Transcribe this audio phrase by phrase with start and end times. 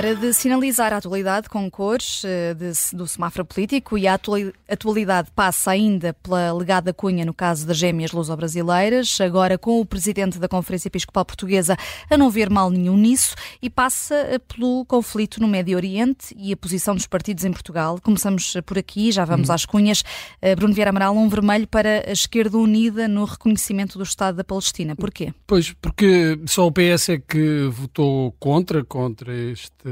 [0.00, 4.18] Hora de sinalizar a atualidade com cores eh, de, do semáforo político e a
[4.66, 10.38] atualidade passa ainda pela legada cunha no caso das gêmeas luso-brasileiras, agora com o presidente
[10.38, 11.76] da Conferência Episcopal Portuguesa
[12.08, 16.50] a não ver mal nenhum nisso e passa eh, pelo conflito no Médio Oriente e
[16.50, 18.00] a posição dos partidos em Portugal.
[18.02, 19.52] Começamos por aqui, já vamos hum.
[19.52, 20.02] às cunhas.
[20.40, 24.44] Eh, Bruno Vieira Amaral, um vermelho para a esquerda unida no reconhecimento do Estado da
[24.44, 24.96] Palestina.
[24.96, 25.34] Porquê?
[25.46, 29.89] Pois, porque só o PS é que votou contra, contra este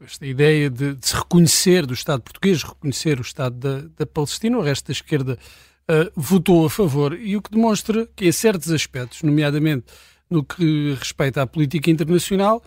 [0.00, 4.58] esta ideia de, de, se reconhecer do Estado português, reconhecer o Estado da, da Palestina,
[4.58, 5.38] o resto da esquerda
[5.88, 9.86] uh, votou a favor, e o que demonstra que em certos aspectos, nomeadamente
[10.30, 12.62] no que respeita à política internacional,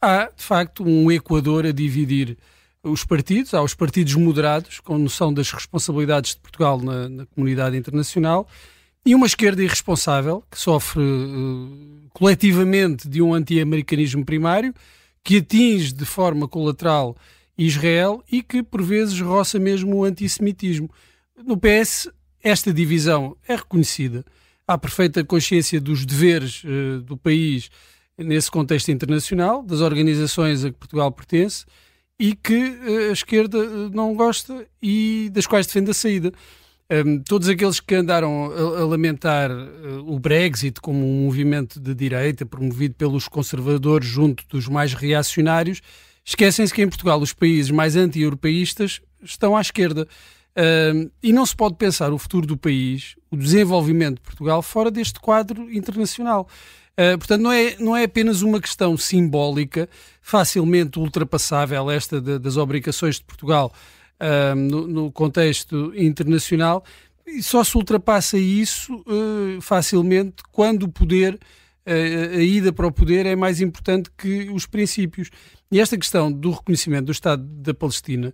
[0.00, 2.36] há de facto um Equador a dividir
[2.82, 7.76] os partidos, há os partidos moderados, com noção das responsabilidades de Portugal na, na comunidade
[7.76, 8.46] internacional,
[9.06, 14.74] e uma esquerda irresponsável, que sofre uh, coletivamente de um anti-americanismo primário,
[15.24, 17.16] que atinge de forma colateral
[17.56, 20.90] Israel e que, por vezes, roça mesmo o antissemitismo.
[21.44, 22.10] No PS,
[22.42, 24.24] esta divisão é reconhecida.
[24.66, 27.70] Há perfeita consciência dos deveres uh, do país
[28.18, 31.64] nesse contexto internacional, das organizações a que Portugal pertence
[32.18, 36.32] e que uh, a esquerda uh, não gosta e das quais defende a saída.
[37.02, 41.92] Um, todos aqueles que andaram a, a lamentar uh, o Brexit como um movimento de
[41.94, 45.80] direita promovido pelos conservadores junto dos mais reacionários,
[46.24, 50.06] esquecem-se que em Portugal os países mais anti-europeístas estão à esquerda.
[50.56, 54.88] Um, e não se pode pensar o futuro do país, o desenvolvimento de Portugal, fora
[54.88, 56.46] deste quadro internacional.
[56.92, 59.88] Uh, portanto, não é, não é apenas uma questão simbólica,
[60.22, 63.72] facilmente ultrapassável, esta de, das obrigações de Portugal
[64.56, 66.84] no, no, contexto internacional,
[67.26, 72.92] e só se ultrapassa isso uh, facilmente quando o poder, uh, a ida para o
[72.92, 75.30] poder é mais importante que os princípios.
[75.70, 78.32] E esta questão do reconhecimento do Estado da Palestina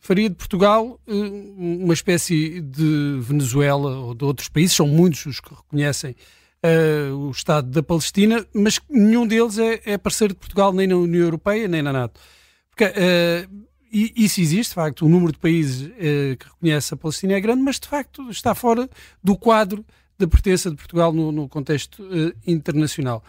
[0.00, 5.54] faria de Portugal uma espécie de Venezuela ou de outros países, são muitos os que
[5.54, 6.14] reconhecem
[6.64, 10.96] Uh, o Estado da Palestina, mas nenhum deles é, é, parceiro de Portugal nem na
[10.96, 12.18] União Europeia nem na NATO.
[12.70, 16.96] Porque uh, e isso existe, de facto, o número de países eh, que reconhece a
[16.96, 18.90] Palestina é grande, mas de facto está fora
[19.22, 19.84] do quadro
[20.18, 23.22] da pertença de Portugal no, no contexto eh, internacional.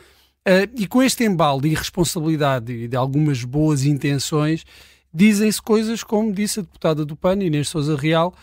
[0.48, 4.66] Uh, e com este embalo de irresponsabilidade e de algumas boas intenções,
[5.14, 8.34] dizem-se coisas como disse a deputada do PAN, Inês Souza Real,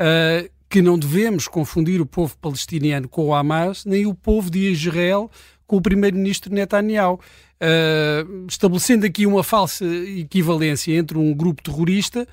[0.00, 4.70] uh, que não devemos confundir o povo palestiniano com o Hamas, nem o povo de
[4.70, 5.30] Israel
[5.66, 7.20] com o primeiro-ministro Netanyahu
[7.60, 12.26] uh, estabelecendo aqui uma falsa equivalência entre um grupo terrorista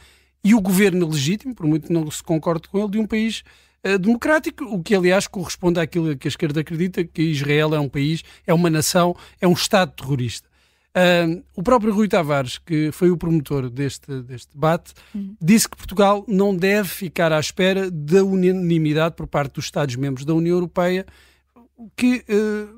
[0.43, 3.43] e o governo legítimo, por muito que não se concorde com ele, de um país
[3.85, 7.89] uh, democrático, o que aliás corresponde àquilo que a esquerda acredita, que Israel é um
[7.89, 10.47] país, é uma nação, é um Estado terrorista.
[10.97, 15.35] Uh, o próprio Rui Tavares, que foi o promotor deste, deste debate, uhum.
[15.39, 20.33] disse que Portugal não deve ficar à espera da unanimidade por parte dos Estados-membros da
[20.33, 21.05] União Europeia,
[21.95, 22.76] que uh,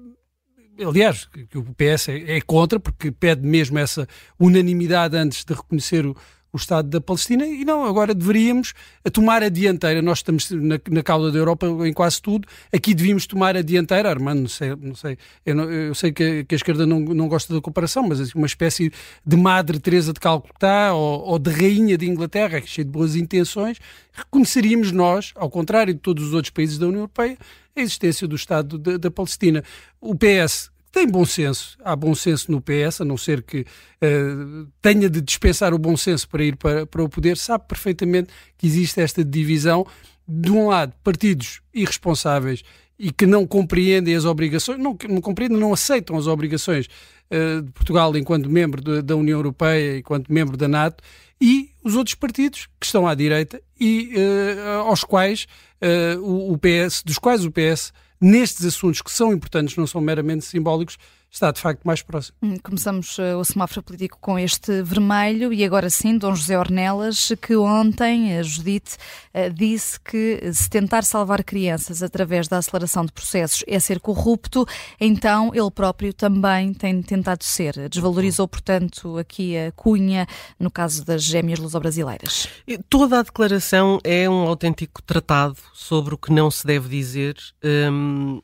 [0.85, 4.07] aliás, que o PS é, é, contra, porque pede mesmo essa
[4.40, 6.16] unanimidade antes de reconhecer o,
[6.51, 8.73] o Estado da Palestina, e não, agora deveríamos
[9.13, 10.01] tomar a dianteira.
[10.01, 14.09] Nós estamos na, na cauda da Europa em quase tudo, aqui devíamos tomar a dianteira.
[14.09, 17.28] Armando, não sei, não sei eu, não, eu sei que que a, esquerda não, não
[17.28, 18.91] gosta da comparação, mas assim, uma espécie
[19.25, 23.78] de Madre Teresa de Calcutá ou, ou de Rainha de Inglaterra, cheia de boas intenções,
[24.12, 27.38] reconheceríamos nós, ao contrário de todos os outros países da União Europeia,
[27.79, 29.63] a existência do Estado da, da Palestina.
[30.00, 34.67] O PS tem bom senso, há bom senso no PS, a não ser que uh,
[34.81, 38.66] tenha de dispensar o bom senso para ir para, para o poder, sabe perfeitamente que
[38.66, 39.85] existe esta divisão.
[40.28, 42.63] De um lado, partidos irresponsáveis
[43.00, 46.88] e que não compreendem as obrigações, não, não compreendem, não aceitam as obrigações
[47.32, 51.02] uh, de Portugal enquanto membro de, da União Europeia, enquanto membro da NATO,
[51.40, 55.48] e os outros partidos que estão à direita e uh, aos quais
[55.82, 60.02] uh, o, o PS, dos quais o PS nestes assuntos que são importantes, não são
[60.02, 60.98] meramente simbólicos,
[61.31, 62.38] está de facto mais próximo.
[62.42, 67.31] Hum, começamos uh, o semáforo político com este vermelho e agora sim, Dom José Ornelas,
[67.42, 68.98] que ontem, a Judite,
[69.34, 74.66] uh, disse que se tentar salvar crianças através da aceleração de processos é ser corrupto,
[75.00, 77.90] então ele próprio também tem tentado ser.
[77.90, 80.28] Desvalorizou, portanto, aqui a cunha
[80.60, 82.48] no caso das gêmeas luso-brasileiras.
[82.90, 87.36] Toda a declaração é um autêntico tratado sobre o que não se deve dizer.
[87.64, 88.42] Hum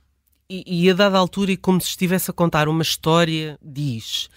[0.49, 4.29] e, e a dada altura, e como se estivesse a contar uma história, diz: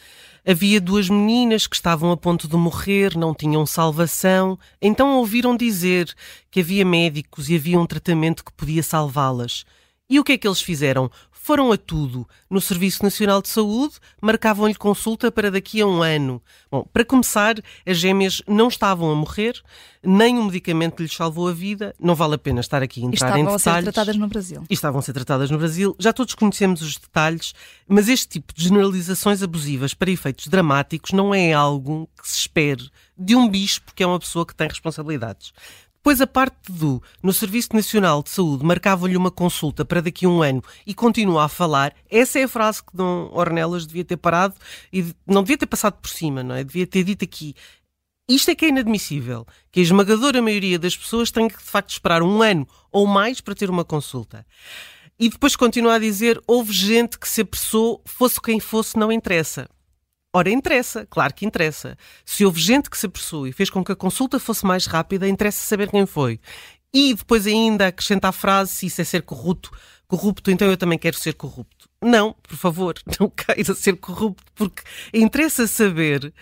[0.46, 6.12] Havia duas meninas que estavam a ponto de morrer, não tinham salvação, então ouviram dizer
[6.50, 9.64] que havia médicos e havia um tratamento que podia salvá-las.
[10.10, 11.10] E o que é que eles fizeram?
[11.48, 12.28] Foram a tudo.
[12.50, 16.42] No Serviço Nacional de Saúde, marcavam-lhe consulta para daqui a um ano.
[16.70, 17.54] Bom, para começar,
[17.86, 19.58] as gêmeas não estavam a morrer,
[20.02, 21.94] nem o medicamento lhes salvou a vida.
[21.98, 23.54] Não vale a pena estar aqui a entrar em detalhes.
[23.54, 24.62] Estavam a ser tratadas no Brasil.
[24.68, 25.96] E estavam a ser tratadas no Brasil.
[25.98, 27.54] Já todos conhecemos os detalhes,
[27.88, 32.90] mas este tipo de generalizações abusivas para efeitos dramáticos não é algo que se espere
[33.16, 35.52] de um bispo que é uma pessoa que tem responsabilidades.
[35.98, 40.28] Depois, a parte do no Serviço Nacional de Saúde marcava-lhe uma consulta para daqui a
[40.28, 44.16] um ano e continua a falar, essa é a frase que Dom Ornelas devia ter
[44.16, 44.54] parado
[44.92, 46.64] e não devia ter passado por cima, não é?
[46.64, 47.54] Devia ter dito aqui.
[48.28, 51.90] Isto é que é inadmissível, que a esmagadora maioria das pessoas tem que de facto
[51.90, 54.46] esperar um ano ou mais para ter uma consulta.
[55.18, 59.68] E depois continua a dizer: houve gente que se apressou, fosse quem fosse, não interessa.
[60.32, 61.96] Ora, interessa, claro que interessa.
[62.24, 65.26] Se houve gente que se apressou e fez com que a consulta fosse mais rápida,
[65.26, 66.38] interessa saber quem foi.
[66.92, 69.70] E depois ainda acrescenta a frase: se isso é ser corrupto,
[70.06, 71.88] corrupto, então eu também quero ser corrupto.
[72.02, 74.82] Não, por favor, não queira ser corrupto, porque
[75.14, 76.32] interessa saber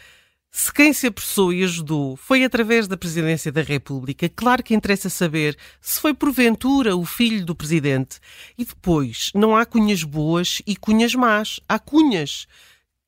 [0.50, 4.28] se quem se apressou e ajudou foi através da Presidência da República.
[4.28, 8.18] Claro que interessa saber se foi porventura o filho do Presidente.
[8.56, 11.60] E depois, não há cunhas boas e cunhas más.
[11.68, 12.46] Há cunhas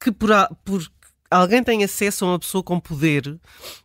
[0.00, 0.30] que por,
[0.64, 0.90] por
[1.30, 3.38] alguém tem acesso a uma pessoa com poder,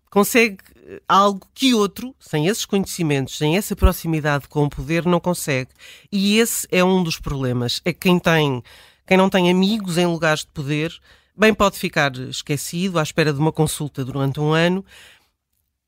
[0.10, 5.20] consegue eh, algo que outro, sem esses conhecimentos, sem essa proximidade com o poder, não
[5.20, 5.70] consegue.
[6.12, 7.82] E esse é um dos problemas.
[7.84, 8.64] É que quem tem,
[9.06, 10.94] quem não tem amigos em lugares de poder,
[11.36, 14.86] bem pode ficar esquecido à espera de uma consulta durante um ano.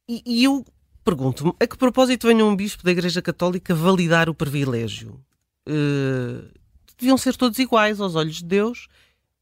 [0.08, 0.66] E, e eu
[1.04, 5.20] pergunto-me, a que propósito venha um bispo da Igreja Católica validar o privilégio?
[5.68, 6.50] Uh,
[6.98, 8.88] deviam ser todos iguais aos olhos de Deus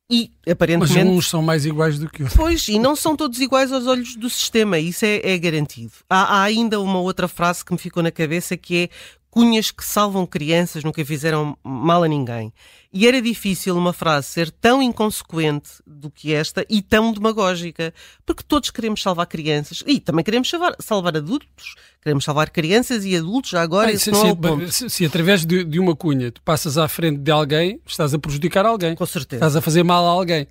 [0.10, 1.06] e aparentemente.
[1.06, 2.38] Mas uns são mais iguais do que outros.
[2.38, 5.94] Pois, e não são todos iguais aos olhos do sistema, isso é, é garantido.
[6.10, 8.90] Há, há, ainda uma outra frase que me ficou na cabeça que é
[9.34, 12.54] cunhas que salvam crianças nunca fizeram mal a ninguém.
[12.94, 17.92] E era difícil uma frase ser tão inconsequente do que esta e tão demagógica,
[18.28, 23.16] porque todos queremos salvar crianças e também queremos salvar, salvar adultos, queremos salvar crianças e
[23.16, 23.88] adultos já agora.
[23.88, 27.32] Bem, se, é se, se, através de, de, uma cunha tu passas à frente de
[27.32, 28.94] alguém, estás a prejudicar alguém.
[28.94, 29.38] Com certeza.
[29.38, 30.48] Estás a fazer mal a alguém.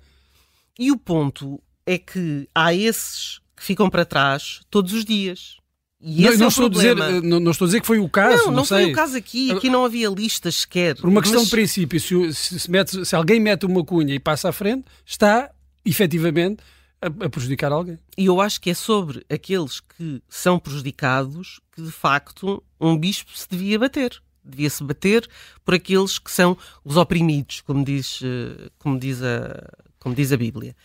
[0.77, 5.62] E o ponto é que há esses que ficam para trás todos os dias.
[6.05, 8.37] E não, não é estou dizer, não, não, estou a dizer que foi o caso.
[8.37, 9.51] Não, não, não foi o caso aqui.
[9.51, 10.97] Aqui não havia listas sequer.
[10.97, 11.49] Por uma questão mas...
[11.49, 15.49] de princípio, se, se, mete, se, alguém mete uma cunha e passa à frente, está
[15.85, 16.61] efetivamente
[17.01, 17.97] a, a, prejudicar alguém.
[18.17, 23.31] E eu acho que é sobre aqueles que são prejudicados que de facto um bispo
[23.37, 24.21] se devia bater.
[24.43, 25.25] Devia-se bater
[25.63, 30.37] por aqueles que são os oprimidos, como diz, eh, como diz, a, como diz a
[30.37, 30.75] Bíblia.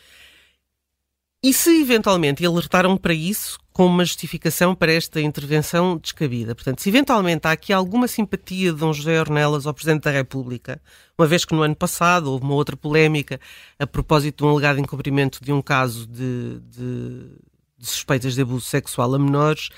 [1.40, 6.52] E se eventualmente alertaram para isso com uma justificação para esta intervenção descabida?
[6.52, 10.82] Portanto, se eventualmente há aqui alguma simpatia de Dom José Ornelas ao Presidente da República,
[11.17, 13.38] uma vez que no ano passado houve uma outra polémica
[13.79, 17.31] a propósito de um alegado encobrimento de um caso de, de,
[17.79, 19.69] de suspeitas de abuso sexual a menores,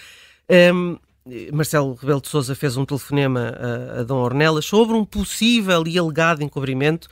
[0.74, 0.98] um,
[1.52, 3.54] Marcelo Rebelo de Sousa fez um telefonema
[3.96, 7.06] a, a Dom Ornelas sobre um possível e alegado encobrimento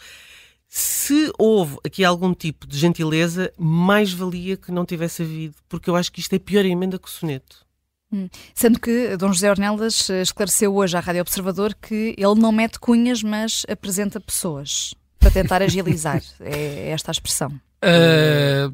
[0.69, 5.97] se houve aqui algum tipo de gentileza, mais valia que não tivesse havido, porque eu
[5.97, 7.67] acho que isto é pior emenda que o soneto.
[8.13, 8.29] Hum.
[8.55, 12.79] Sendo que Dom José Ornelas eh, esclareceu hoje à Rádio Observador que ele não mete
[12.79, 16.23] cunhas, mas apresenta pessoas para tentar agilizar.
[16.41, 17.51] é esta a expressão.
[17.85, 18.73] Uh,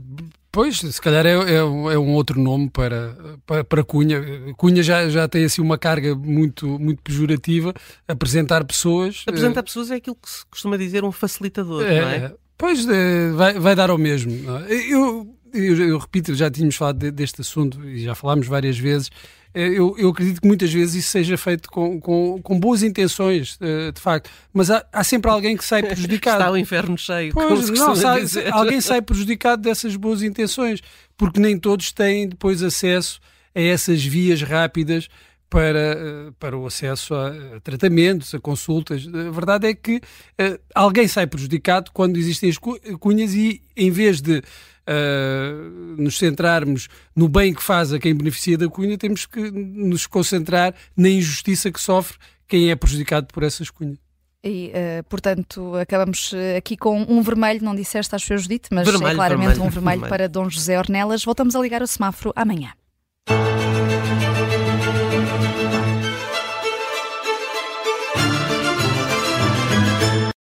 [0.55, 4.23] Pois, se calhar é, é, é, um outro nome para, para, para, Cunha.
[4.57, 7.75] Cunha já, já tem assim uma carga muito, muito pejorativa.
[8.07, 9.25] Apresentar pessoas.
[9.27, 12.35] Apresentar uh, pessoas é aquilo que se costuma dizer um facilitador, é, não é?
[12.57, 14.31] Pois, é, vai, vai dar ao mesmo.
[14.69, 19.11] Eu, eu, eu, repito, já tínhamos falado de, deste assunto e já falámos várias vezes.
[19.55, 23.57] É, eu, eu, acredito que muitas vezes isso seja feito com, com, com boas intenções,
[23.61, 26.41] eh, de facto, mas há, há, sempre alguém que sai prejudicado.
[26.41, 27.33] Está o inferno cheio.
[27.33, 30.81] Pois, não, sai, alguém sai prejudicado dessas boas intenções,
[31.17, 33.21] porque nem todos têm depois acesso
[33.55, 35.09] a essas vias rápidas
[35.49, 39.07] para, eh, para o acesso a, tratamentos, a consultas.
[39.07, 44.21] A verdade é que uh, alguém sai prejudicado quando existem as cunhas e, em vez
[44.21, 44.43] de
[44.89, 50.07] uh, nos centrarmos no bem que faz a quem beneficia da cunha, temos que nos
[50.07, 53.99] concentrar na injustiça que sofre quem é prejudicado por essas cunhas.
[54.43, 58.87] E, uh, portanto, acabamos aqui com um vermelho, não disseste, acho que eu dito, mas
[58.87, 61.25] vermelho, é claramente vermelho, um vermelho, vermelho para Dom José Ornelas.
[61.25, 62.73] Voltamos a ligar o semáforo amanhã.